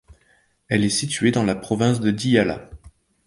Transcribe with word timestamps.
Elle 0.67 0.83
est 0.83 0.89
située 0.89 1.29
dans 1.29 1.43
la 1.43 1.53
province 1.53 1.99
de 1.99 2.09
Diyala. 2.09 2.71